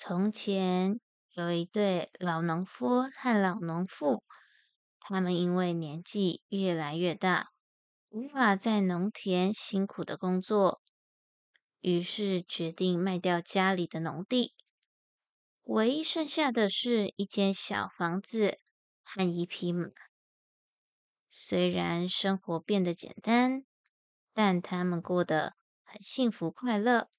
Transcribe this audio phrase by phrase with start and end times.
[0.00, 1.00] 从前
[1.32, 4.22] 有一对老农夫和老农妇，
[5.00, 7.48] 他们因为年纪越来越大，
[8.08, 10.80] 无法在农田辛苦的工作，
[11.80, 14.54] 于是决定卖掉家里的农地，
[15.64, 18.56] 唯一剩下的是一间小房子
[19.02, 19.88] 和一匹马。
[21.28, 23.64] 虽然生活变得简单，
[24.32, 27.10] 但他们过得很幸福快乐。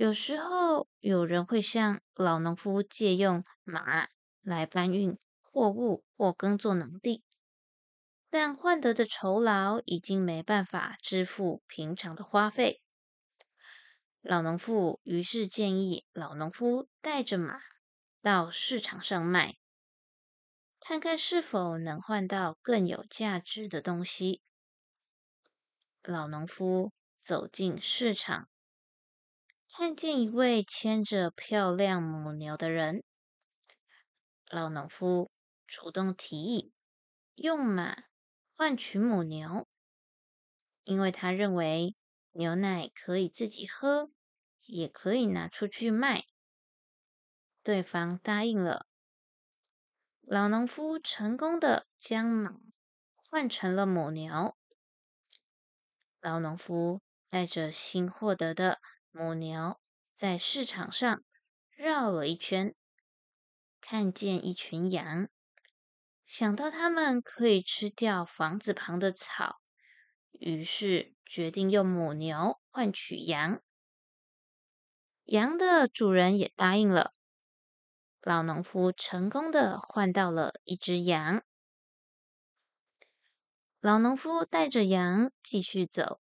[0.00, 4.08] 有时候，有人会向老农夫借用马
[4.40, 7.22] 来搬运货物或耕作农地，
[8.30, 12.80] 但换得的酬劳已经没办法支付平常的花费。
[14.22, 17.60] 老农妇于是建议老农夫带着马
[18.22, 19.58] 到市场上卖，
[20.80, 24.40] 看看是否能换到更有价值的东西。
[26.02, 28.49] 老农夫走进市场。
[29.72, 33.04] 看见一位牵着漂亮母牛的人，
[34.50, 35.30] 老农夫
[35.64, 36.72] 主动提议
[37.36, 37.96] 用马
[38.56, 39.68] 换取母牛，
[40.82, 41.94] 因为他认为
[42.32, 44.08] 牛奶可以自己喝，
[44.66, 46.24] 也可以拿出去卖。
[47.62, 48.86] 对方答应了，
[50.22, 52.56] 老农夫成功的将马
[53.14, 54.56] 换成了母牛。
[56.20, 58.80] 老农夫带着新获得的。
[59.12, 59.80] 母牛
[60.14, 61.22] 在市场上
[61.76, 62.74] 绕了一圈，
[63.80, 65.28] 看见一群羊，
[66.24, 69.60] 想到它们可以吃掉房子旁的草，
[70.32, 73.60] 于是决定用母牛换取羊。
[75.24, 77.12] 羊的主人也答应了，
[78.22, 81.42] 老农夫成功的换到了一只羊。
[83.80, 86.20] 老农夫带着羊继续走，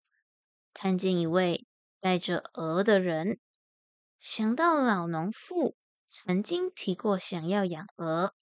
[0.74, 1.69] 看见一位。
[2.00, 3.40] 带着鹅的人
[4.20, 8.34] 想到老农妇曾经提过想要养鹅，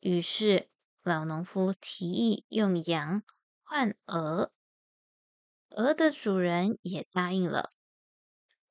[0.00, 0.68] 于是
[1.02, 3.22] 老农夫提议用羊
[3.62, 4.52] 换鹅，
[5.70, 7.70] 鹅的主人也答应了。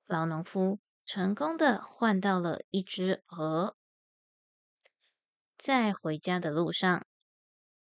[0.06, 3.78] 老农夫成功的换到了一只鹅。
[5.58, 7.06] 在回家的路上，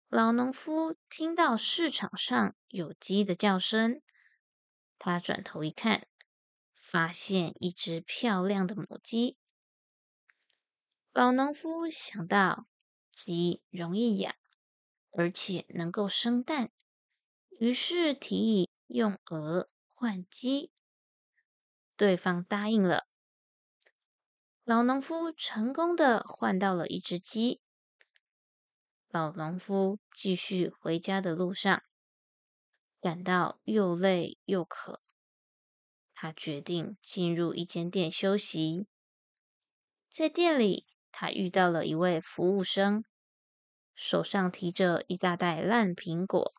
[0.09, 4.03] 老农夫听到市场上有鸡的叫声。
[4.99, 6.07] 他转头一看，
[6.75, 9.37] 发现一只漂亮的母鸡。
[11.13, 12.67] 老农夫想到
[13.11, 14.35] 鸡容易养，
[15.11, 16.73] 而且能够生蛋，
[17.59, 20.73] 于是提议用鹅换鸡。
[21.97, 23.07] 对方答应了。
[24.65, 27.61] 老农夫成功的换到了一只鸡。
[29.09, 31.85] 老农夫继续回家的路上。
[33.05, 35.03] 感到又累又渴，
[36.15, 38.89] 他决定进入一间店休息。
[40.09, 43.05] 在店里，他遇到了一位服务生，
[43.95, 46.55] 手上提着一大袋烂苹果。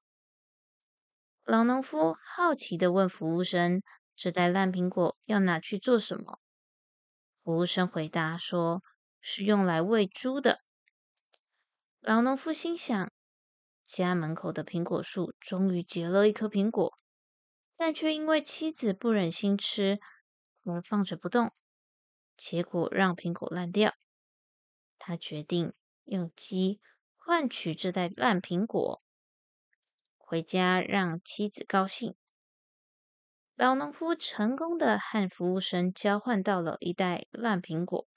[1.44, 3.81] 老农夫好奇的问服务生
[4.16, 6.39] ：“这袋烂苹果要拿去做什么？”
[7.41, 8.83] 服务生回答说
[9.19, 10.62] ：“是用来喂猪的。”
[12.01, 13.12] 老农夫心想。
[13.85, 16.94] 家门口的苹果树终于结了一颗苹果，
[17.75, 20.00] 但却因为妻子不忍心吃，
[20.63, 21.53] 而放着不动，
[22.35, 23.94] 结果让苹果烂掉。
[24.97, 25.72] 他决定
[26.06, 26.81] 用鸡
[27.16, 29.01] 换取这袋烂苹果，
[30.18, 32.16] 回家让妻子高兴。
[33.53, 38.07] 老农夫成功的和服务生交换到了一袋烂苹果。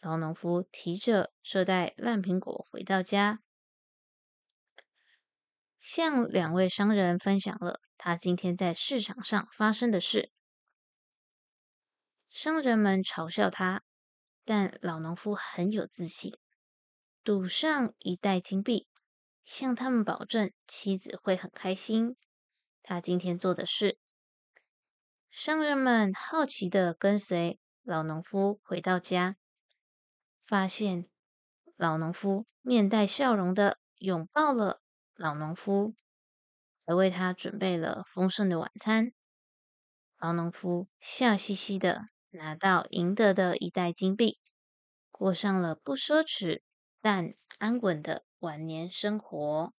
[0.00, 3.40] 老农夫提着这袋烂苹果回到家。
[5.86, 10.32] 向两位商人分享了他今天在市场上发生的事。
[12.30, 13.82] 商人们嘲笑他，
[14.46, 16.38] 但老农夫很有自信，
[17.22, 18.88] 赌上一袋金币，
[19.44, 22.16] 向他们保证妻子会很开心。
[22.82, 23.98] 他今天做的事。
[25.30, 29.36] 商人们好奇的跟随老农夫回到家，
[30.46, 31.04] 发现
[31.76, 34.80] 老农夫面带笑容的拥抱了。
[35.16, 35.94] 老农夫
[36.84, 39.12] 还为他准备了丰盛的晚餐。
[40.18, 44.40] 老农夫笑嘻嘻的拿到赢得的一袋金币，
[45.10, 46.62] 过上了不奢侈
[47.00, 49.72] 但安稳的晚年生活。